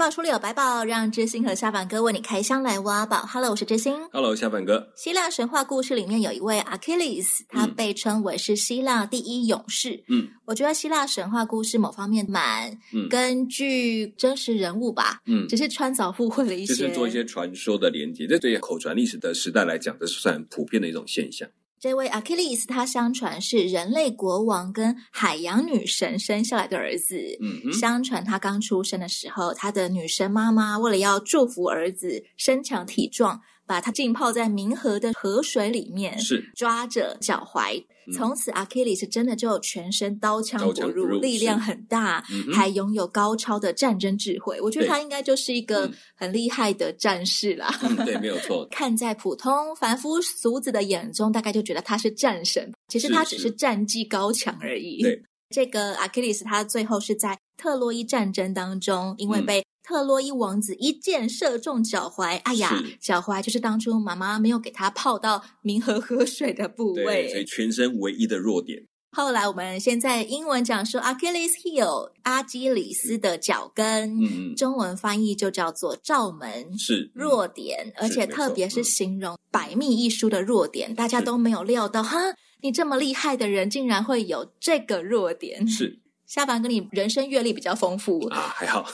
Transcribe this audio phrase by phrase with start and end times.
[0.00, 3.18] 百宝书里有白宝，让知心和下凡哥为你开箱来挖宝。
[3.26, 3.94] Hello，我是知心。
[4.10, 4.90] Hello，下凡哥。
[4.96, 10.02] 希腊神话故事里面有一位 Achilles，他被称为是希腊第一勇士。
[10.08, 12.78] 嗯，我觉得希腊神话故事某方面蛮
[13.10, 18.26] 根据真实人物吧，嗯，只是穿凿附会了一些，就是做一些传说的连接。
[18.26, 21.46] 这对口传历史的时代来讲，这是算很普遍的一种现象。
[21.80, 27.16] 这位 Achilles，他相传是人类国王跟海洋女神生下来的儿子。
[27.40, 37.80] 嗯，相传他刚出生的时候，他的女神妈妈为了要祝福儿子身强体壮，把它浸泡在冥河的河水里面，是抓着脚踝。
[38.12, 44.60] 从此，阿基里斯真的就全身刀枪不入，不入力量很大，嗯、还拥有高超的战争智慧。
[44.60, 47.72] 我觉得他应该就是一个很厉害的战士啦。
[47.82, 48.66] 嗯、对，没有错。
[48.72, 52.72] 看在普通凡夫俗子的眼中，大概就觉得他是战神。
[52.88, 55.00] 其实他只是战绩高强而已。
[55.00, 59.64] 对，这个阿基里斯他最后是在特洛伊战争当中，因为被、嗯。
[59.82, 68.84] 特洛伊王子一箭射中脚踝，哎呀，脚踝就是当初妈妈没有给他泡到明河河水的部位，所以全身唯一的弱点。
[69.12, 82.18] 后来我们现在英文讲说 Achilles heel，阿基里斯的脚跟，嗯，中文翻译就叫做罩门，是弱点，而且特别是形容百密一疏的弱点，大家都没有料到，哈，
[82.62, 85.98] 你这么厉害的人，竟然会有这个弱点，是。
[86.30, 88.88] 下凡跟你人生阅历比较丰富啊，还好。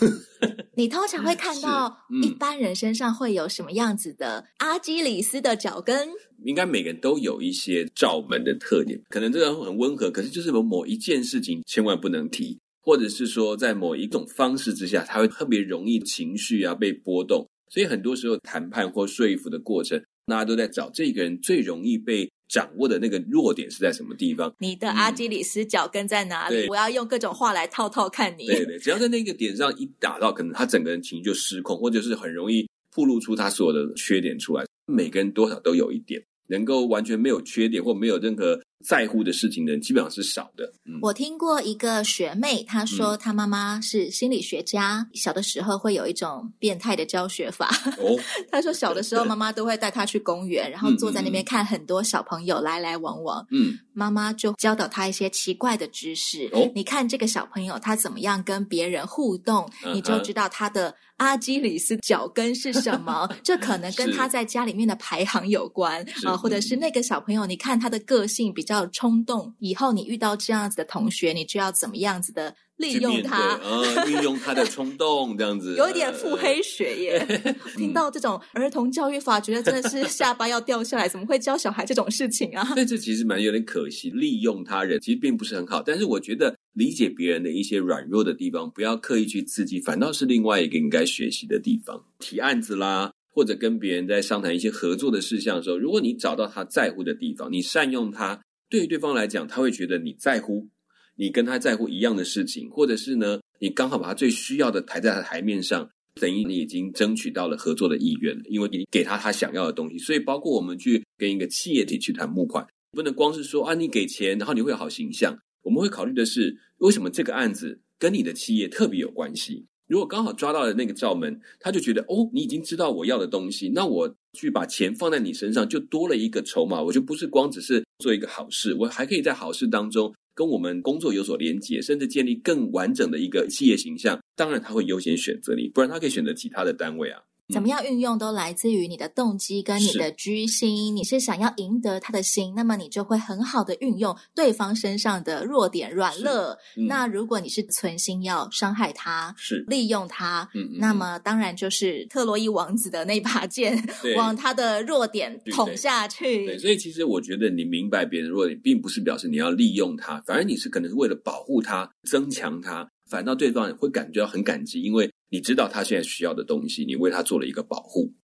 [0.74, 6.08] 你通常会 看到一般人身上会有什么样子的阿基里斯的脚跟？
[6.46, 22.30] 应该每个人都有一些罩门的特点，可能这个很温和，可是就是某某一件事情千万不能提，或者是说在某一种方式之下，他会特别容易情绪啊被波动，所以很多时候谈判或说服的过程，大家都在找这个人最容易被。
[22.48, 24.54] 掌握的那个弱点是在什么地方？
[24.58, 26.66] 你的阿基里斯脚跟在哪里？
[26.66, 28.46] 嗯、我要用各种话来套套看你。
[28.46, 34.64] 对对，只要在那个点上一打到，可能他整个人情绪就失控，或者是很容易暴露出他所有的缺点出来。
[34.86, 36.22] 每个人多少都有一点。
[36.48, 40.72] 能够完全没有缺点或没有任何在乎的事情的人，基本上是少的。
[40.84, 47.68] 嗯、我听过一个学妹，她说她妈妈是心理学家，嗯、小的时候会有一种变态的教学法。
[47.98, 48.16] 哦，
[48.50, 53.46] 她说小的时候妈妈都会带她去公园，然后坐在那边看很多小朋友来来往往。
[53.50, 56.48] 嗯，妈妈就教导她一些奇怪的知识。
[56.52, 60.94] 哦，你看这个小朋友他怎么样跟别人互动，嗯、你就知道他的。
[61.16, 63.26] 阿基里斯脚跟是什么？
[63.42, 77.44] 这可能跟他在家里面的排行有关啊，或者是那个小朋友，你看他的个性比较冲动，以后你遇到这样子的同学，你就要怎么样子的利用他嗯，运用他的冲动这样子，有一点腹黑学耶。
[77.76, 82.72] 听到这种儿童教育法，觉得真的是下巴要掉下来，怎么会教小孩这种事情啊？
[82.76, 86.54] 但这其实蛮有点可惜，利用他人其实并不是很好，但是我觉得。
[86.76, 92.04] 理解别人的一些软弱的地方，不要刻意去刺激，反倒是另外一个应该学习的地方。
[92.18, 98.38] 提案子啦，或者跟别人在商谈一些合作的事项的时候，如果你找到他在乎的地方，你善用他，
[98.76, 100.68] 对于对方来讲，他会觉得你在乎，
[101.14, 105.88] 你跟他在乎一样的事情，或者是呢，你刚好把他最需要的抬在他台面上，
[106.20, 109.96] 等于你已经争取到了合作的意愿，因为你给他他想要的东西。
[109.96, 115.34] 所以，包括我们去跟一个企业体去谈募款，不能光是说啊，你给钱，然后你会有好形象。
[115.62, 119.64] 我们会考虑的是，为什么这个案子跟你的企业特别有关系？
[119.88, 126.82] 如果刚好抓到了那个罩门，他就觉得哦，你已经知道我要的东西，那我去把钱放在你身上，就多了一个筹码。
[126.82, 134.18] 我就不是光只是做一个好事，我还可以在好事当中跟我们工作有所连接，甚至建立更完整的一个企业形象。
[134.34, 137.22] 当然，他会优先选择你，不然他可以选择其他的单位啊。
[137.52, 140.88] 怎么样运用都来自于你的动机跟你的居心。
[140.88, 146.30] 是你是想要赢得他的心，那么你就会很好的运用对方身上的弱点软肋。
[146.76, 153.76] 嗯、那如果你是存心要伤害他，是利用他，嗯嗯，那么当然就是特洛伊王子的那把剑，
[154.16, 156.46] 往他的弱点捅下去。
[156.46, 165.08] 对，所以其实我觉得你明白别人的弱点，并不是表示你要利用他，反而你是可能是为了保护他、增强他，反倒对方会感觉到很感激，因为。
[165.28, 168.14] 你知道他现在需要的东西，你为他做了一个保护。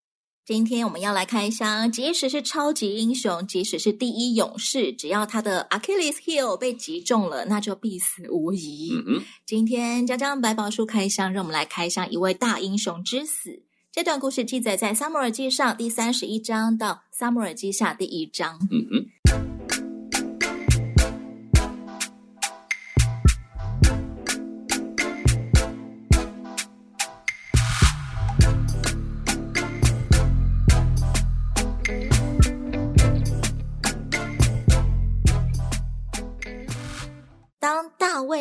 [0.45, 8.91] 今天我们要来开箱，即使是超级英雄，即使是第一勇士，只要他的 Achilles heel 被击中了，那就必死无疑。
[8.93, 9.25] 嗯哼。
[9.47, 13.63] 今天江江百宝书开箱，让我们来开箱一位大英雄之死。
[13.93, 18.59] 这段故事记载在《撒母耳记上》第三十一章到《撒母耳记下》第一章。
[18.71, 19.92] 嗯哼。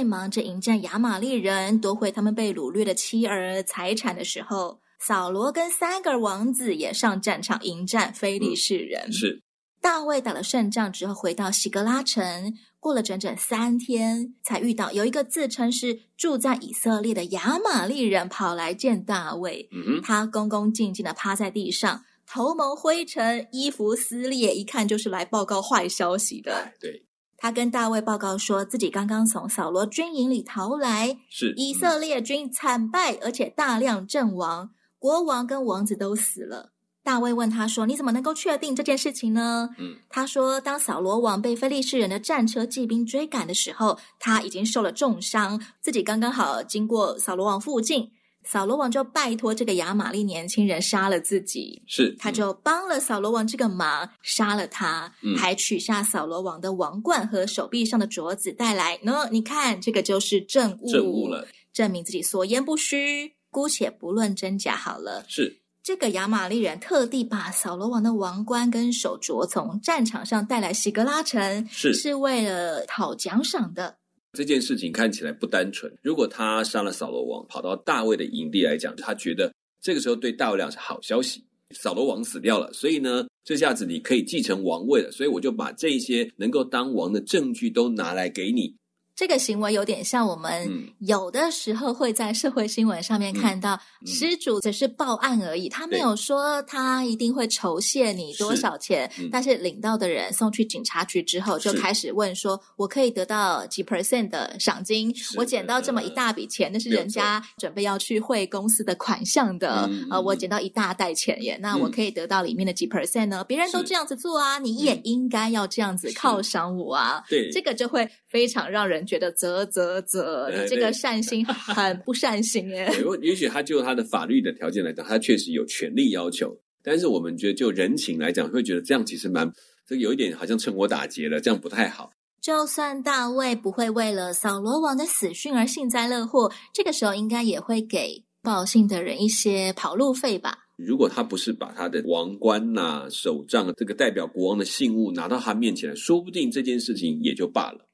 [0.03, 9.03] 忙着迎战亚玛力人，夺回他们被掳掠的妻儿财产的时候，扫罗跟三个王子也上战场迎战非利士人。
[9.07, 9.42] 嗯、是
[9.81, 19.68] 大卫打了胜仗之后，回到希格拉城，过了整整三天，才遇到有一个自称是住在以色列的亚玛力人跑来见大卫。
[19.71, 26.74] 嗯哼，他恭恭敬敬的趴在地上，头蒙灰尘，衣服撕裂，一看就是来报告坏消息的。
[26.80, 27.03] 对，
[27.41, 34.69] 他跟大卫报告说自己刚刚从扫罗军营里逃来，是以色列军惨败，而且大量阵亡。
[34.99, 36.71] 国王跟王子都死了。
[37.03, 48.11] 大卫问他说：“你怎么能够确定这件事情呢？”嗯，他说：“当扫罗王被非利士人的战车骑兵追赶的时候，他已经受了重伤，自己刚刚好经过扫罗王附近，
[48.43, 51.81] 扫罗王就拜托这个亚玛力年轻人杀了自己。
[51.88, 58.97] 是，他就帮了扫罗王这个忙，杀了他，嗯，还取下扫罗王的王冠和手臂上的镯子带来。
[59.03, 65.25] 喏，你看，这个就是证物，证物了，证明自己所言不虚。”姑且不论真假好了。
[65.27, 73.97] 是这个亚玛力人特地把扫罗王的王冠跟手镯从战场上带来西格拉城，是是为了讨奖赏的。
[74.33, 75.92] 这件事情看起来不单纯。
[76.01, 81.44] 如果他杀了扫罗王，跑到大卫的营地来讲，他觉得这个时候对大卫来讲是好消息。
[81.72, 85.12] 扫罗王死掉了，所以呢，这下子你可以继承王位了。
[85.12, 88.75] 所以我就把这些能够当王的证据都拿来给你。
[89.21, 105.13] 这个行为有点像我们有的时候会在社会新闻上面看到，失主只是报案而已，他没有说他一定会酬谢你多少钱，但是领到的人送去警察局之后，就开始问说：“我可以得到几 percent 的赏金？
[105.38, 107.44] 我捡到这么一大笔钱，那是人家。
[107.59, 113.44] 准备要去汇公司的款项的，呃，我捡到一大袋钱耶，那我可以得到里面的几 percent 呢？
[113.44, 117.24] 别人都这样子做啊，你也应该要这样子犒赏我啊！
[117.29, 119.06] 对，这个就会非常让人。
[119.12, 122.90] 觉得啧啧啧，你这个善心很不善心耶。
[123.22, 126.58] 也许他就他的法律的条件来讲，他确实有权利要求。
[126.81, 129.52] 但是我们觉得就人情来讲，会觉得这样其实蛮
[129.86, 132.10] 这个有一点好像趁火打劫了，这样不太好。
[132.40, 140.60] 就算大卫不会为了扫罗王的死讯而幸灾乐祸，这个时候应该也会给报信的人一些跑路费吧？
[140.78, 147.90] 如果他不是把他的王冠呐、啊、手杖这个代表国王的信物拿到他面前来，说不定这件事情也就罢了。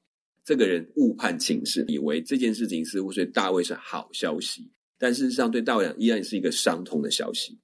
[0.48, 7.58] 这个人误判情势，以为这件事情似乎对大卫是好消息，但事实上对大卫依然是一个伤痛的消息。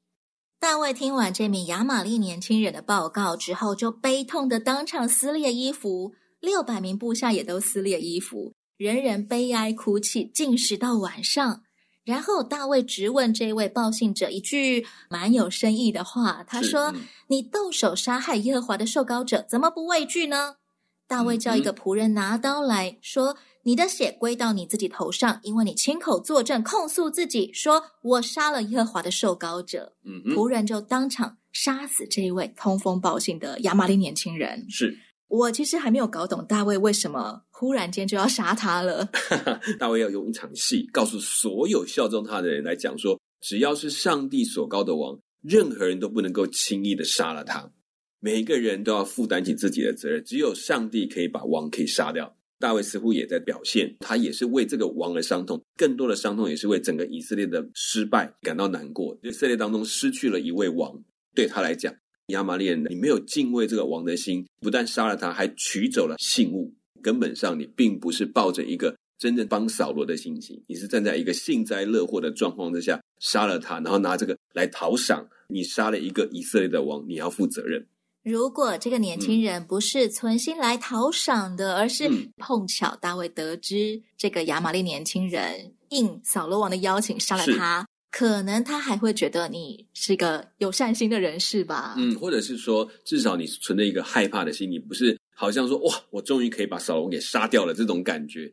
[0.61, 11.63] 大卫听完这名亚玛利年轻人的报告之后，就悲痛的当场撕裂衣服，六百名部下也都撕裂衣服，人人悲哀哭泣，进食到晚上。
[12.05, 20.57] 然后大卫质问这位报信者一句蛮有深意的话，他说：“嗯、你动手杀害耶和华的受膏者，怎么不畏惧呢？”
[21.07, 34.67] 大卫叫一个仆人拿刀来说：“你的血归到你自己头上，因为你亲口作证控诉自己，说我杀了耶和华的受膏者。”嗯，仆人就当场杀死这一位通风报信的亚玛力年轻人。
[34.71, 39.09] 是我其实还没有搞懂大卫为什么忽然间就要杀他了。
[39.79, 47.71] 大卫要用一场戏告诉所有效忠他的人来讲说，只要是上帝所膏的王，任何人都不能够轻易的杀了他。
[48.25, 52.35] 每一个人都要负担起自己的责任，只有上帝可以把王可以杀掉。
[52.59, 59.15] 大卫似乎也在表现，他也是为这个王而伤痛，更多的伤痛也是为整个以色列的失败感到难过。
[59.23, 60.99] 以色列当中失去了一位王，
[61.35, 61.95] 对他来讲，
[62.29, 66.73] 亚玛力人，你没有敬畏这个王的心，不但杀了他，还取走了信物。
[67.03, 75.29] 根本上，你并不是抱着一个真正帮扫罗的心情，你是站在一个幸灾乐祸的状况之下杀了他，然后拿这个来讨赏。
[75.47, 77.87] 你杀了一个以色列的王，你要负责任。
[78.25, 91.95] 如果这个年轻人不是存心来讨赏的，嗯、而是碰巧大卫得知这个亚玛力年轻人应扫罗王的邀请杀了他，可能他还会觉得你是个有善心的人士吧？
[91.99, 98.51] 嗯，或者是说，至少你存着一个害怕的心理，不是好像说哇，我终于可以把扫罗王给杀掉了这种感觉。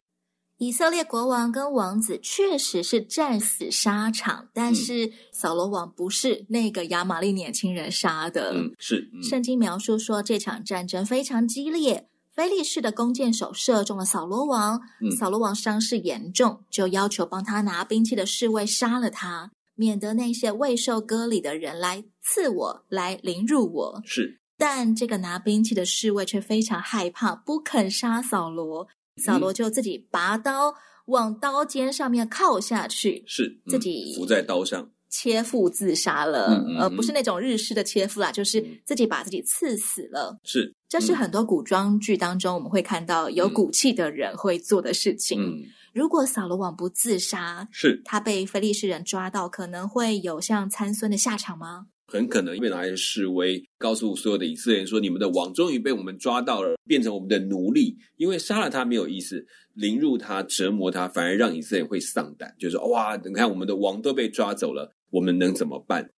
[0.62, 8.54] 以色列国王跟王子确实是战死沙场，但是扫罗王不是那个亚玛力年轻人杀的。
[8.54, 9.10] 嗯，是。
[9.12, 14.80] 嗯，圣经描述说这场战争非常激烈，菲利士的弓箭手射中了扫罗王，
[15.18, 19.50] 扫罗王伤势严重，就要求帮他拿兵器的侍卫杀了他。
[19.74, 24.02] 免得那些未受割礼的人来刺我，来凌辱我。
[24.06, 28.88] 是，但这个拿兵器的侍卫却非常害怕，不肯杀扫罗。
[29.18, 30.74] 扫罗就自己拔刀
[31.08, 34.90] 往刀尖上面靠下去，是、嗯、自己伏在刀上。
[35.10, 40.40] 切腹自杀了，而、嗯呃、不是那种日式的切腹啦，就是自己把自己刺死了。
[40.46, 45.44] 是、嗯，这是很多古装剧当中我们会看到有骨气的人会做的事情。
[45.44, 45.64] 嗯，
[45.94, 51.88] 如果扫罗王不自杀，是他被非利士人抓到，可能会有像参孙的下场吗？
[52.12, 57.96] 很可能，因为拿来示威，告诉所有的以色列人说：“你们的王终于被我们抓到了，变成我们的奴隶。
[58.18, 66.12] 因为杀了他没有意思，凌辱他、折磨他，反而让以色列人会丧胆，就是说：哇，你看我们的王都被抓走了。”我们能怎么办？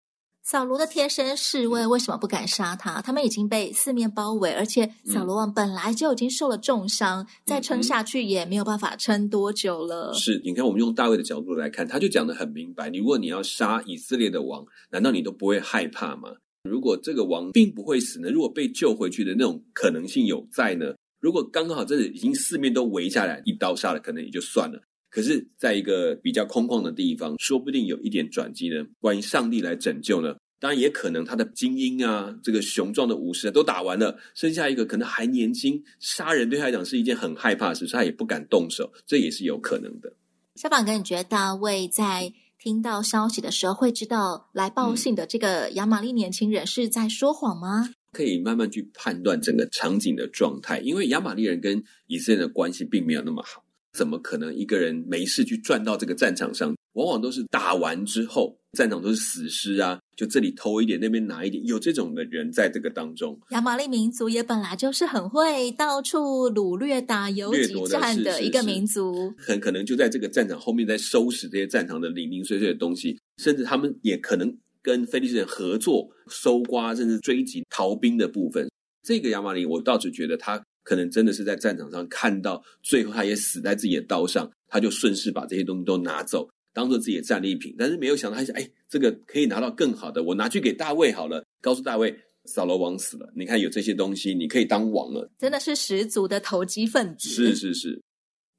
[0.45, 3.01] 扫罗的贴身侍卫为什么不敢杀他？
[3.01, 10.13] 他们已经被四面包围，而且扫罗王本来就已经受了重伤，嗯、再撑下去也没有办法撑多久了。
[10.13, 16.35] 是，你看，我们用大卫的角度来看，他就讲的很明白：如果你要杀以色列的王，难道你都不会害怕吗？
[16.69, 18.29] 如果这个王并不会死呢？
[18.29, 20.93] 如果被救回去的那种可能性有在呢？
[21.21, 24.81] 如果刚刚好真的已经四面都围下来，一刀杀了，可能也就算了。
[25.13, 28.83] 可是，在一个比较空旷的地方，说不定有一点转机呢。
[28.99, 40.11] 关于上帝来拯救呢，当然也可能他的精英啊，这个雄壮的武士都打完了，剩下一个可能还年轻，杀人对他来讲是一件很害怕的事，所以他也不敢动手，这也是有可能的。
[40.55, 47.91] 小宝哥，你觉得大卫在听到消息的时候，会知道来报信的这个亚玛力年轻人是在说谎吗？
[48.13, 53.62] 可以慢慢去判断整个场景的状态，因为亚玛力人跟以色列的关系并没有那么好。
[53.93, 56.73] 怎么可能一个人没事去转到这个战场上？
[56.93, 63.35] 往往都是打完之后，战场都是死尸啊，就这里偷一点，那边拿一点，有这种的人在这个当中。
[63.49, 78.69] 亚玛力民族也本来就是很会到处掳掠、打游击战的一个民族，很可能就在这个战场后面在收拾这些战场的零零碎碎的东西，甚至他们也可能跟菲利士人合作搜刮，甚至追击逃兵的部分。
[79.03, 80.63] 这个亚玛力，我倒是觉得他。
[80.83, 87.75] 可能真的是在战场上看到，最后他也死在自己的刀上，他就顺势把这些东西都拿走，当做自己的战利品。
[87.77, 92.13] 但是没有想到，他想，哎，这个可以拿到更好的，我拿去给大卫好了，告诉大卫，
[92.45, 95.31] 扫罗王死了，你看有这些东西，你可以当王了。
[95.39, 97.29] 真的是十足的投机分子。
[97.29, 98.01] 是是是。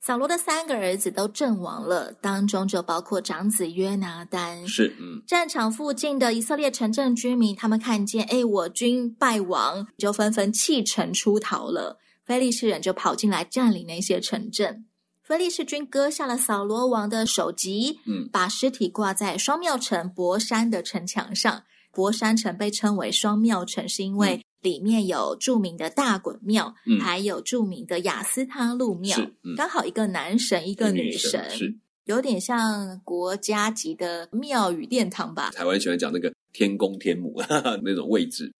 [0.00, 4.68] 扫罗的三个儿子都阵亡了，当中就包括长子约拿丹。
[4.68, 5.22] 是，嗯。
[5.26, 11.98] 战场附近的以色列城镇居民，他们看见，哎，我军败亡，就纷纷弃城出逃了。
[12.24, 14.86] 非利士人就跑进来占领那些城镇，
[15.22, 21.64] 菲利士军割下了扫罗王的首级，嗯，把尸体挂在双庙城博山的城墙上。
[21.92, 31.72] 博山城被称为双庙城，是因为里面有著名的大滚庙，嗯，还有著名的雅斯他路庙，嗯，刚好一个男神，一个女神，是
[32.06, 35.52] 有点像国家级的庙宇殿堂吧？
[35.54, 37.40] 台湾喜欢讲那个天公天母
[37.84, 38.52] 那种位置。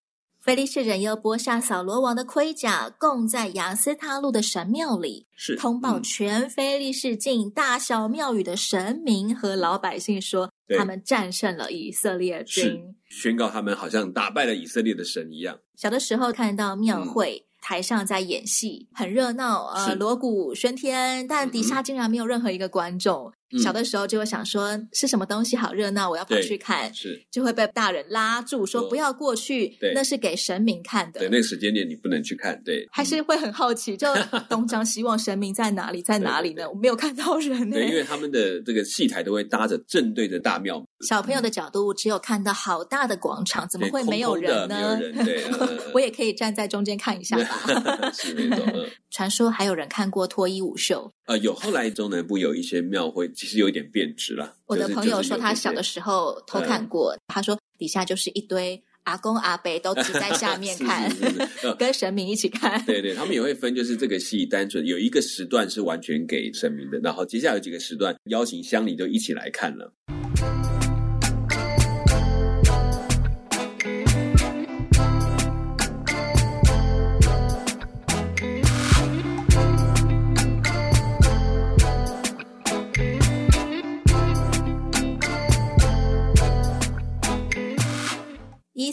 [0.44, 15.58] 非利士人又剥下扫罗王的盔甲，供在雅斯他路的神庙里，是通报全菲利士境大小庙宇的神明和老百姓说，他们战胜了以色列军，宣告他们好像打败了以色列的神一样。
[15.76, 17.46] 小的时候看到庙会。
[17.48, 23.32] 嗯台上在演戏，很热闹，呃，锣鼓喧天，但底下竟然没有任何一个观众。
[23.52, 31.20] 嗯、小的时候就会想说，是什么东西好热闹，我要跑去看，是就会被大人拉住说不要过去，那是给神明看的。
[31.20, 32.86] 对，那个时间点你不能去看，对。
[32.90, 34.08] 还是会很好奇，就
[34.48, 36.68] 东张西望，神明在哪里，在哪里呢？
[36.68, 37.76] 我没有看到人呢。
[37.76, 40.84] 对，因为 他们的这个戏台都会搭着正对着大庙。
[41.06, 44.98] 小朋友的角度只有看到好大的广场，怎么会没有人呢？
[45.92, 48.10] 我也可以站在中间看一下吧。
[48.12, 48.86] 是那种。
[49.10, 51.12] 传说还有人看过脱衣舞秀。
[51.26, 54.54] 呃，有后来中南部有一些庙会，其实有一点变质了。
[54.66, 62.82] 我的朋友说他小的时候偷看过，他说底下就是一堆阿公阿伯都挤在下面 看，是是是是 跟神明一起看。
[62.86, 69.92] 对对，他们也会分，就是这个戏单纯有一个时段是完全给神明的，然后接下来有几个时段邀请乡里都一起来看了。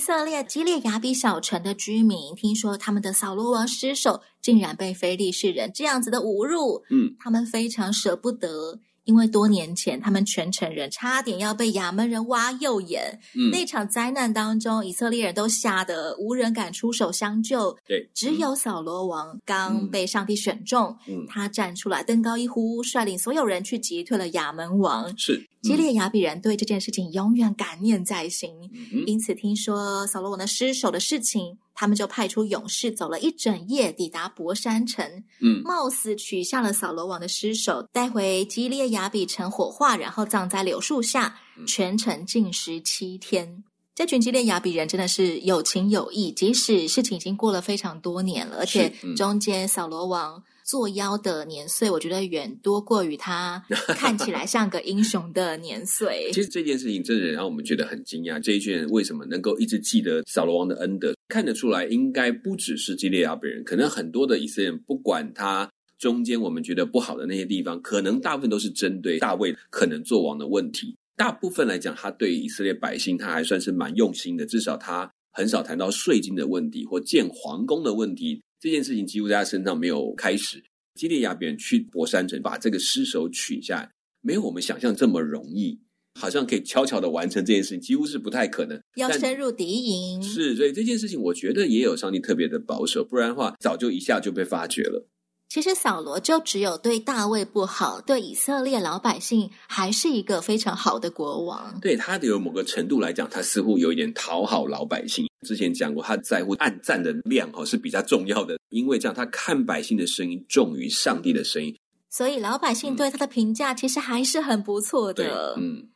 [0.01, 17.75] 色列基列雅比小城的居民听说他们的扫罗王失手，竟然被非利士人这样子的侮辱，嗯，他们非常舍不得，因为多年前他们全城人差点要被亚门人挖右眼，嗯，那场灾难当中，以色列人都吓得无人敢出手相救。
[17.88, 25.17] 对，只有扫罗王刚被上帝选中，嗯，他站出来登高一呼，率领所有人去击退了亚门王。
[25.17, 28.51] 是，嗯，基列雅比人对这件事情永远感念在心，
[28.93, 31.58] 嗯，因此听说扫罗王的失手的事情。
[31.82, 35.04] 他们就派出勇士走了一整夜，抵达博山城。
[35.40, 43.64] 嗯，冒死取下了扫罗王的尸首，带回基列雅比城火化，然后葬在柳树下，全程禁食七天。
[43.96, 50.44] 这群基列雅比人真的是有情有义，即使事情已经过了非常多年了，而且中间扫罗王。
[50.72, 53.62] 作妖的年岁，我觉得远多过于他
[53.94, 56.30] 看起来像个英雄的年岁。
[56.32, 58.40] 其实这件事情真的让我们觉得很惊讶。
[58.40, 61.13] 这一群人为什么能够一直记得扫罗王的恩德？
[61.28, 70.96] 看得出来，应该不只是基列亚本人，可能很多的以色列人，不管他中间我们觉得不好的那些地方，可能大部分都是针对大卫可能做王的问题。
[71.18, 78.42] 大部分来讲，他对以色列百姓，他还算是蛮用心的，至少他很少谈到税金的问题或建皇宫的问题。
[78.62, 80.63] 这件事情几乎在他身上没有开始。
[80.94, 83.91] 基利亚比人去博山城把这个尸首取下来，
[84.22, 85.80] 没有我们想象这么容易，
[86.20, 88.80] 好像可以悄悄的完成这件事情，几乎是不太可能。
[88.98, 90.22] 要深入敌营。
[90.22, 95.08] 是，所以这件事情我觉得也有上帝特别的保守，不然的话早就一下就被发觉了。
[95.51, 101.77] 其实扫罗就只有对大卫不好，对以色列老百姓还是一个非常好的国王。
[101.81, 105.27] 对他的有某个程度来讲，他似乎有一点讨好老百姓。
[105.46, 111.77] 之前讲过，他在乎按赞的量哈是比较重要的，因为这样他看百姓的声音重于上帝的声音，
[112.10, 115.55] 所以老百姓对他的评价其实还是很不错的。
[115.58, 115.89] 嗯。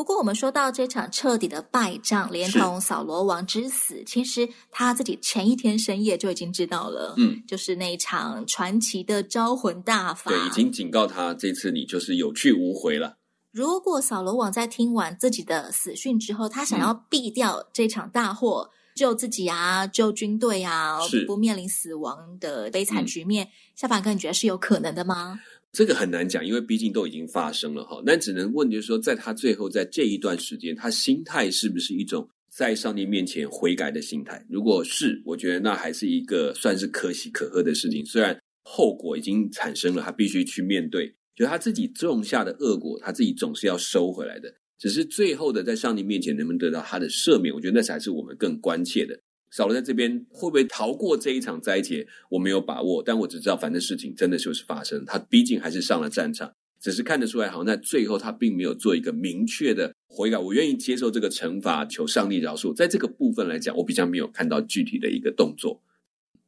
[0.00, 7.12] 不过，我们说到这场彻底的败仗，连同扫罗王之死，其实他自己前一天深夜就已经知道了。
[7.18, 13.18] 嗯，就是那一场传奇的招魂大法，对，已经警告他，这次你就是有去无回了。
[13.52, 25.38] 如果扫罗王在听完自己的死讯之后，他想要避掉这场大祸，嗯、救自己啊，救军队啊，不面临死亡的悲惨局面，嗯、夏凡哥，你觉得是有可能的吗？
[25.72, 28.02] 这个很难讲，因为毕竟都已经发生了哈。
[28.04, 34.44] 那只能问，就是说，在他最后在这一段时间，他心态是不是一种在上帝面前悔改的心态？
[34.48, 38.04] 如果是，我觉得那还是一个算是可喜可贺的事情。
[38.04, 44.52] 虽然后果已经产生了，他必须去面对，就他自己种下的恶果，他自己总是要收回来的。
[44.76, 49.16] 只是最后的在上帝面前能不能得到他的赦免，我觉得那才是我们更关切的。
[49.50, 52.06] 少了在这边会不会逃过这一场灾劫？
[52.30, 55.04] 我没有把握，但我只知道，反正事情真的就是发生。
[55.04, 60.38] 他毕竟还是上了战场，只是看得出来，好像在最后他并没有做一个明确的悔改。
[60.38, 62.74] 我愿意接受这个惩罚，求上帝饶恕。
[62.74, 65.82] 在这个部分来讲，我比较没有看到具体的一个动作。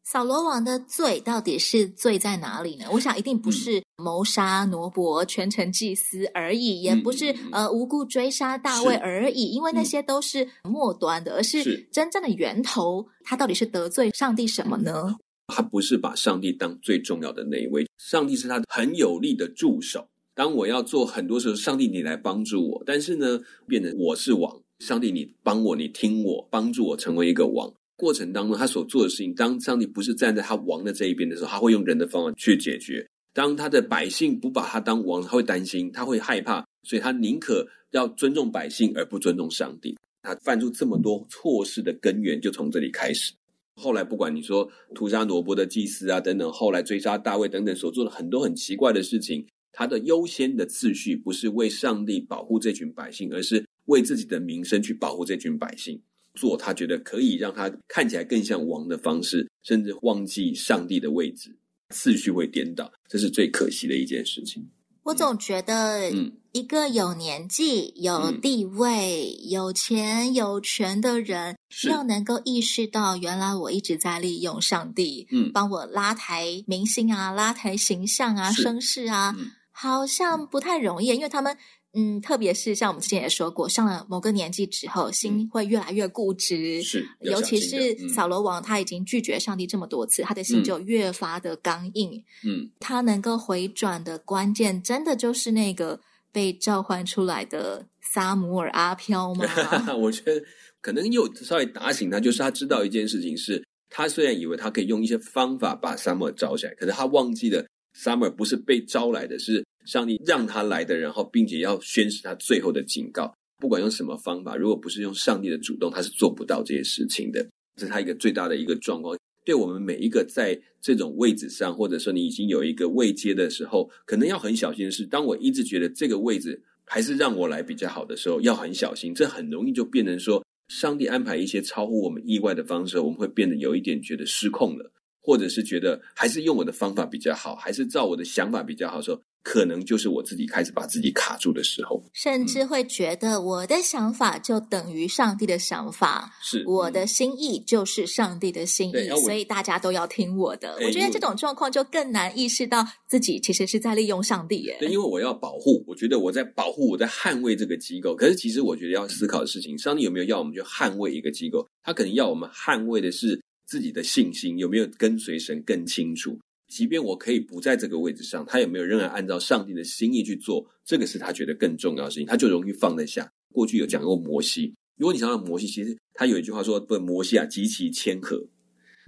[0.04, 2.86] 扫罗王的罪到底是罪在哪里呢？
[2.92, 13.06] 我想一定不是谋杀挪伯全城祭司而已，也不是呃无故追杀大卫而已，因为那些都是末端的，而是真正的源头。
[13.24, 15.16] 他到底是得罪上帝什么呢？
[15.46, 20.08] 他不是把上帝当最重要的那一位，上帝是他很有力的助手。
[20.34, 23.38] 当我要做很多时候，上帝你来帮助我，但是呢，
[23.68, 27.72] 变成我是王，上帝你帮我，你听我，帮助我成为一个王。
[28.02, 33.00] 过程当中，他所做的事情，当上帝不是站在他王的这一边的时候，他会用人的方法去解决；
[33.32, 39.96] 当他的百姓不把他当王，他会担心，他会害怕，所以他宁可要尊重百姓而不尊重上帝。
[40.22, 43.32] 他犯出这么多错事的根源就从这里开始。
[43.80, 56.02] 后来不管你说屠杀挪伯的祭司啊等等，后来追杀大卫等等，所做的很多很奇怪的事情，他的优先的次序不是为上帝保护这群百姓，而是为自己的名声去保护这群百姓。
[56.34, 61.54] 做他觉得可以让他看起来更像王的方式，甚至忘记上帝的位置，
[61.90, 64.68] 次序会颠倒，这是最可惜的一件事情。
[65.02, 66.12] 我总觉得，
[66.52, 71.56] 一个有年纪、有地位、嗯、有钱、有权的人，
[71.88, 81.56] 要能够意识到，原来我一直在利用上帝，嗯，帮我拉抬明星啊，拉抬形象啊，声势啊，嗯、好像不太容易，因为他们。
[81.94, 86.78] 嗯，特别是像我们之前也说过，上了某个年纪之后，心会越来越固执。
[86.78, 92.24] 嗯、是，尤其是扫罗王，他已经拒绝上帝这么多次，嗯、他的心就越发的刚硬。
[92.44, 96.00] 嗯，他能够回转的关键，真的就是那个
[96.32, 99.44] 被召唤出来的撒姆尔阿飘吗？
[99.94, 100.42] 我觉得
[100.80, 109.62] 可能又稍微打醒他，就是他知道一件事情是，他虽然以为他可以用一些方法把撒姆尔招起来，可是他忘记了撒母耳不是被招来的，是。
[109.84, 117.46] 上帝让他来的，然后并且要宣示他最后的警告，不管用什么方法，如果不是用上帝的主动，他是做不到这些事情的。
[117.76, 119.16] 这是他一个最大的一个状况。
[119.44, 139.20] 对我们每一个在这种位置上，或者说你已经有一个位阶的时候，可能要很小心的是，当我一直觉得这个位置还是让我来比较好的时候，要很小心，这很容易就变成说，上帝安排一些超乎我们意外的方式，我们会变得有一点觉得失控了，或者是觉得还是用我的方法比较好，还是照我的想法比较好的时候。
[139.44, 150.78] 可能就是我自己开始把自己卡住的时候，甚至会觉得我的想法就等于上帝的想法，是我的心意就是上帝的心意，所以大家都要听我的。
[150.80, 154.76] 我觉得这种状况就更难意识到自己其实是在利用上帝耶。
[154.78, 158.14] 对，因为我要保护，我觉得我在保护，我在捍卫这个机构。
[158.14, 161.68] 可是其实我觉得要思考的事情，上帝有没有要我们去捍卫一个机构？
[161.82, 166.38] 他可能要我们捍卫的是自己的信心，有没有跟随神更清楚？
[166.68, 170.66] 即便我可以不在这个位置上，他有没有仍然按照上帝的心意去做？
[170.84, 173.30] 这个是他觉得更重要的事情，他就容易放得下。
[173.52, 178.42] 过去有讲过摩西，如果你想到摩西，其实他有一句话说：“不，摩西啊，极其谦和。”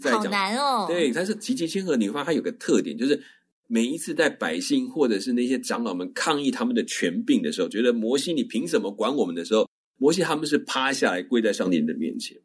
[0.03, 0.85] 好难哦。
[0.87, 1.97] 对，他是极其谦和。
[1.97, 3.19] 你会发现他有个特点，就是
[3.67, 12.37] 每一次在百姓或者是那些长老们抗议他们的权柄的时候，觉得摩西你凭什么管我们的时候，摩西他们是趴下来跪在上帝的面前。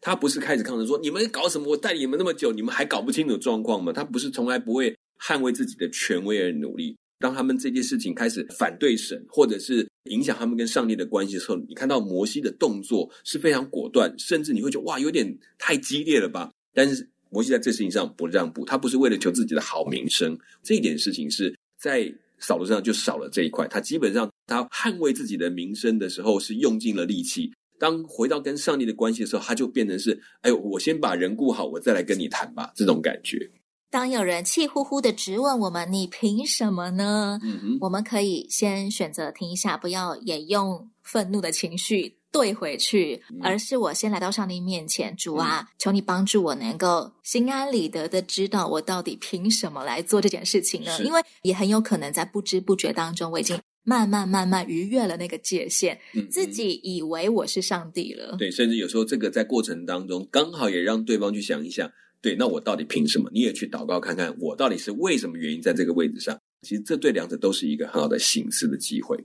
[0.00, 1.68] 他不是开始抗争说，你们搞什么？
[1.68, 3.92] 我带你们那么久，你们还搞不清楚状况吗？
[3.92, 6.96] 他不是从来不会捍卫自己的权威而努力。
[7.18, 16.50] 当他们这件事情开始反对神，或者是影响他们跟上帝的关系的时候，你看到摩西的动作是非常果断，甚至你会觉得哇，有点太激烈了吧？
[16.72, 20.38] 但是摩西在这事情上不让步，他不是为了求自己的好名声。
[20.62, 23.68] 这一点事情是在扫罗上就少了这一块。
[23.68, 27.52] 他基本上他捍卫自己的名声的时候是用尽了力气。
[27.80, 33.50] 当回到跟上帝的关系的时候，他就变成是，哎呦，我先把人顾好，我再来跟你谈吧，这种感觉。
[33.90, 50.96] 当有人气呼呼的质问我们：“你凭什么呢？”嗯，我们可以先选择听一下，不要也用愤怒的情绪对回去，嗯、而是我先来到上帝面前，主啊，嗯、求你帮助我，能够心安理得的知道我到底凭什么来做这件事情呢？
[51.02, 53.58] 因为也很有可能在不知不觉当中，我已经。
[53.82, 55.98] 慢慢慢慢逾越了那个界限，
[56.30, 58.36] 自己以为我是上帝了。
[58.38, 61.90] 对，甚至有时候这个在过程当中，刚好也让对方去想一想，
[62.20, 63.30] 对，那我到底凭什么？
[63.32, 66.38] 你也去祷告看看，我到底是为什么原因在这个位置上？
[66.62, 69.24] 其实这对两者都是一个很好的省思的机会。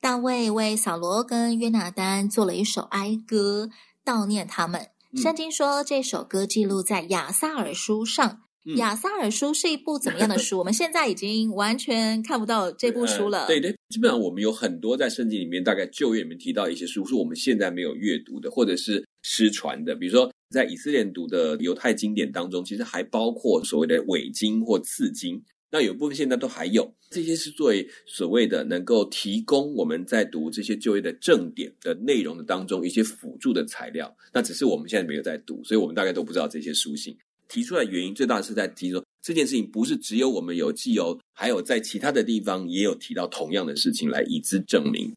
[0.00, 3.70] 大卫为扫罗跟约拿丹做了一首哀歌，
[4.04, 4.88] 悼念他们。
[5.16, 8.42] 圣经说这首歌记录在亚萨尔书上。
[8.76, 10.58] 亚萨尔书是一部怎么样的书？
[10.60, 13.46] 我们现在已经完全看不到这部书了。
[13.46, 19.94] 对对，基本上我们有很多在圣经里面，大概旧约里面提到一些书，是我们现在没有阅读的，或者是失传的。
[19.94, 25.42] 比如说，在以色列读的犹太经典当中，其实还包括所谓的伪经或次经。
[25.72, 34.12] 那有部分现在都还有，这些是作为所谓的能够提供我们在读这些旧约的正典的内容的当中一些辅助的材料。
[34.32, 37.16] 那只是我们现在没有在读，所以我们大概都不知道这些书信。
[37.50, 45.12] 提出来原因最大的是在提说这件事情不是只有我们有记哦，还有在其他的地方也有提到同样的事情来以资证明。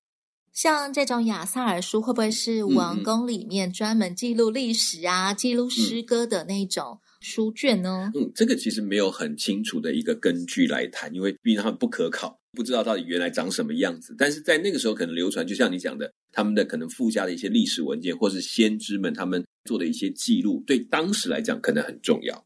[0.52, 8.12] 像这种亚萨尔书会不会是王宫里面专门记录历史啊、嗯、记录诗歌的那种书卷呢？
[8.14, 14.16] 嗯，这个其实没有很清楚的一个根据来谈，因为毕竟他们不可考，不知道到底原来长什么样子。
[14.18, 19.44] 但是在那个时候可能流传，就像你讲的，他们的可能附加的一些历史文件，或是先知们他们。
[19.66, 22.46] 做的一些记录，对当时来讲可能很重要。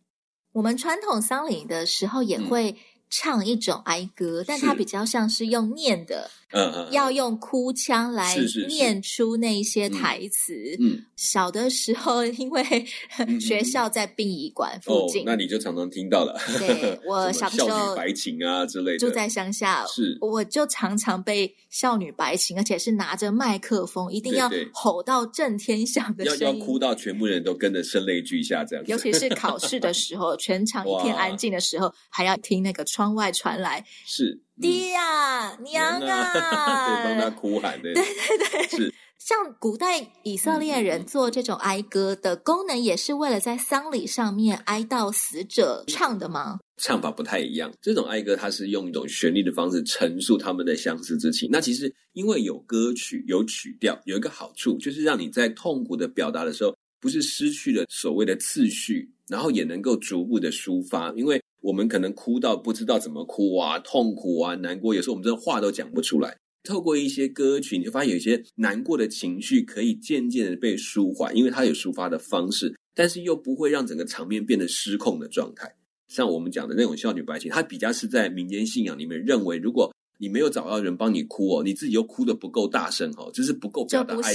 [0.53, 2.75] 我们传统丧礼的时候也会
[3.09, 6.29] 唱一种哀歌，嗯、但它比较像是用念的。
[6.53, 8.33] 嗯嗯，要用哭腔来
[8.69, 10.53] 念出那些台词。
[10.79, 12.63] 嗯，小的时候因为
[13.41, 16.39] 学校在殡仪馆附近，那你就常常听到了。
[16.57, 28.85] 对， 我小时候白琴啊之类的，住在乡下，是我就常常被少女白琴，而且是拿着麦克风，一定要吼到震天响的声音，哭到全部人都跟着声泪俱下这样。
[28.87, 34.41] 尤其是考试的时候， 全场一片安静的时候，还要听那个窗外传来是。
[34.59, 36.01] 爹呀，娘啊！
[37.05, 37.93] 对，帮他哭喊的。
[37.93, 46.57] 对对对，是像古代以色列人做这种哀歌的功能，也是为了在丧礼上面哀悼死者唱的吗？
[46.81, 47.71] 唱法不太一样。
[47.79, 51.47] 这种哀歌，它是用一种旋律的方式陈述他们的相思之情。
[51.51, 61.39] 那其实因为有歌曲、有曲调，有一个好处，就是让你在痛苦的表达的时候，不是失去了所谓的次序，然后也能够逐步的抒发，因为。
[61.67, 66.33] 我们可能哭到不知道怎么哭啊，痛苦啊，难过，有时候我们真的话都讲不出来。
[66.63, 75.69] 透过一些歌曲，你就发现有一些难过的情绪可以渐渐的被舒缓，因为它有抒发的方式，但是又不会让整个场面变得失控的状态。
[76.07, 84.33] 像我们讲的那种少女白琴，它比较是在民间信仰里面认为，如果你没有找到人帮你哭哦，你自己又哭的不够大声哦，就是不够表达爱，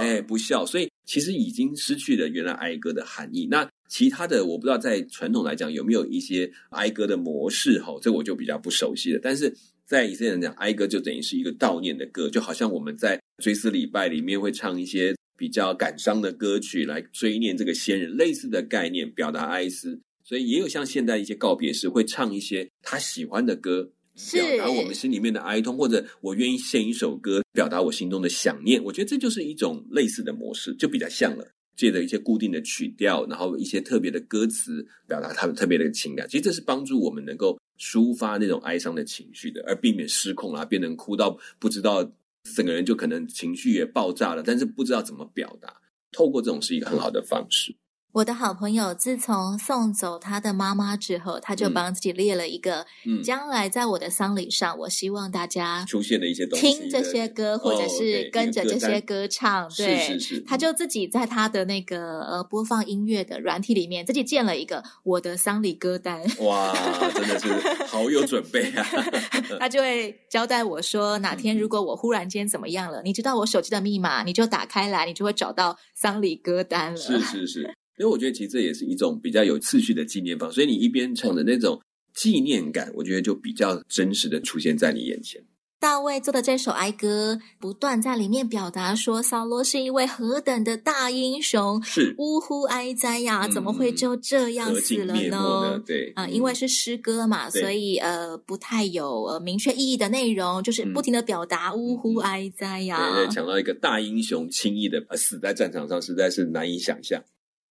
[0.00, 0.66] 哎，不孝。
[0.66, 3.46] 所以其实已经失去了原来哀歌的含义。
[3.50, 9.20] 那其他的我不知道，在传统来讲有没有一些哀歌的模式哈，这我就比较不熟悉了。
[9.22, 20.00] 但是在以色列人讲，哀歌就等于是一个悼念的歌，就好像我们在追思礼拜里面会唱一些比较感伤的歌曲来追念这个先人，类似的概念，表达哀思。
[20.24, 23.90] 所以也有像现在一些告别式会唱一些他喜欢的歌，
[24.32, 28.82] 表达我们心里面的哀痛，或者我愿意献一首歌，表达我心中的想念。
[28.84, 31.46] 我觉得这就是一种类似的模式，就比较像了。
[31.76, 36.24] 借着一些固定的曲调，然后一些特别的歌词，表达他们特别的情感。
[36.28, 42.08] 其实这是帮助我们能够抒发那种哀伤的情绪的，而避免失控啊，变成哭到不知道
[42.54, 45.80] 整个人就可能情绪也爆炸了，但是不知道怎么表达。
[46.12, 47.74] 透过这种是一个很好的方式。
[48.14, 66.22] 我的好朋友自从送走他的妈妈之后，他就帮自己列了一个，嗯，将来在我的丧礼上，我希望大家出现的一些东西，听这些歌，或者是跟着这些歌唱，对，是是是，他就自己在他的那个呃播放音乐的软体里面，自己建了一个我的丧礼歌单。
[66.38, 66.72] 哇，
[67.12, 67.48] 真的是
[67.86, 68.86] 好有准备啊！
[69.58, 76.96] 他就会交代我说，哪天如果我忽然间怎么样了，你知道我手机的密码，你就打开来，你就会找到丧礼歌单了。
[76.96, 77.74] 是是是。
[77.98, 81.80] 因为我觉得其实这也是一种比较有次序的纪念方式，所以你一边唱的那种
[82.14, 85.42] 纪念感，我觉得就比较真实的出现在你眼前。
[85.80, 95.78] 大卫做的这首哀歌，不断在里面表达说，扫罗是一位何等的大英雄，是呜呼哀哉呀，怎么会就这样死了呢？
[95.84, 103.14] 对啊、呃，因为是诗歌嘛，所以呃不太有呃明确意义的内容，就是不停的表达呜呼哀哉呀。
[103.14, 107.22] 对，讲到一个大英雄轻易的死在战场上，实在是难以想象。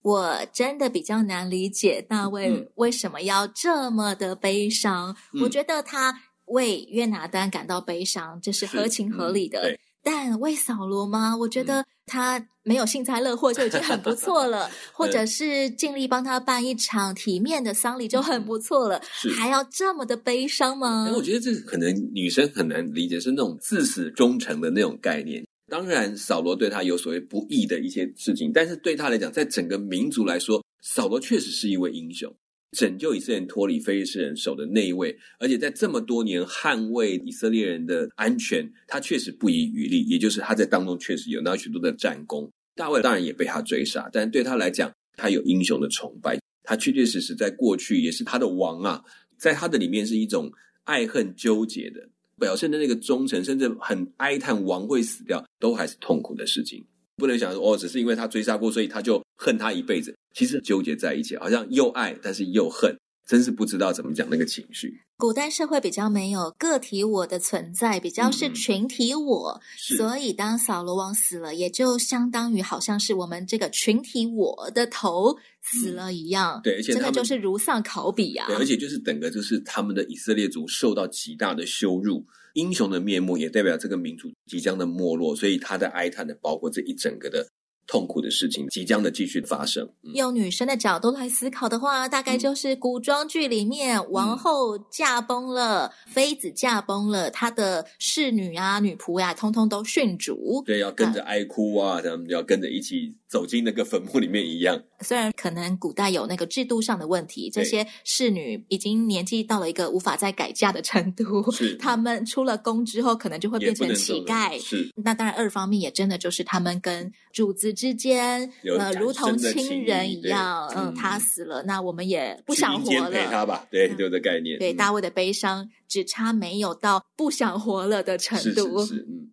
[0.02, 5.14] 我真的比较难理解大卫为什么要这么的悲伤。
[5.34, 9.60] 嗯、我觉得他为约拿丹感到悲伤，这是合情合理的。
[9.70, 11.36] 嗯、但为扫罗吗？
[11.36, 19.00] 我觉得他没有幸灾乐祸就已经很不错了， 或者是尽力帮他办一场体面的丧礼就很不错了，
[19.36, 21.10] 还要这么的悲伤吗？
[21.14, 25.44] 我觉得这可能女生很难理解，是那种至死忠诚的那种概念。
[25.70, 32.34] 当然，扫罗对他有所谓不义的一些事情，但是对他来讲，在整个民族来说，扫罗确实是一位英雄，
[32.76, 40.02] 拯救以色列人脱离非利士人手的那一位，而且在这么多年捍卫以色列人的安全，他确实不遗余力。
[40.08, 42.50] 也就是他在当中确实有那许多的战功。
[42.74, 49.04] 大卫当然也被他追杀，但对他来讲，他有英雄的崇拜，他确确实实在过去也是他的王啊，
[49.38, 50.50] 在他的里面是一种
[50.84, 52.08] 爱恨纠结的。
[52.40, 56.84] 表现的那个忠诚，甚至很哀叹王会死掉，都还是痛苦的事情。
[57.16, 60.12] 不能想说哦，只是因为他追杀过，所以他就恨他一辈子。
[60.34, 62.96] 其实纠结在一起，好像又爱，但是又恨。
[63.30, 64.92] 真是不知道怎么讲那个情绪。
[65.16, 69.60] 古代社会比较没有个体我的存在，比较是群体我，
[69.92, 76.58] 嗯、所以当扫罗王死了，也就相当于好像是我们这个群体我的头死了一样。
[76.58, 78.48] 嗯、对，而且真的就是如丧考妣啊！
[78.48, 87.46] 对，而且就是整个就是他们的以色列族受到极大的羞辱，英雄的面目也代表这个民族即将的没落，所以他的哀叹的包括这一整个的。
[87.90, 89.84] 痛苦的事情即将的继续发生。
[90.04, 100.62] 嗯、用女生的角度来思考的话，大概就是古装剧里面王后驾崩了，嗯、妃子驾崩了，她的侍女啊、女仆呀、啊，通通都殉主。
[100.64, 104.82] 对，要跟着哀哭啊，他们、嗯、要跟着一起走进那个坟墓里面一样。
[105.00, 114.60] 虽然可能古代有那个制度上的问题，这些侍女已经年纪到了一个无法再改嫁的程度，是 他们出了宫之后，可能就会变成乞丐。
[114.60, 120.68] 是，那当然，二方面也真的就是他们跟主子之间，呃，如同亲人一样。
[120.74, 123.10] 嗯，他死了，那我们也不想活了。
[123.10, 124.58] 陪他吧，对，就这概念。
[124.58, 128.80] 对，大卫的悲伤只差没有到不想活了的程度。
[128.80, 129.30] 是是是，嗯。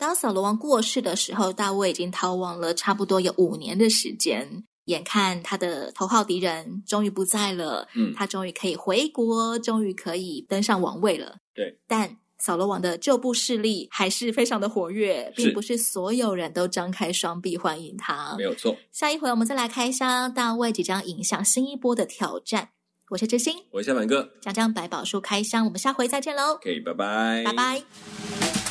[0.00, 4.64] 当扫罗王过世的时候，大卫已经逃亡了差不多有五年的时间。
[4.86, 11.36] 眼看他的头号敌人终于不在了，嗯，他终于可以回国，终于可以登上王位了。
[11.54, 18.34] 对，但扫罗王的旧部势力还是非常的活跃，并不是所有人都张开双臂欢迎他。
[18.38, 18.74] 没有错。
[18.90, 22.70] 下一回我们再来开箱大卫即将迎向新一波的挑战。
[23.10, 26.54] 我是知心，我是小满哥，讲讲百宝书开箱，我们下回再见喽。
[26.54, 28.69] OK，拜拜，拜拜。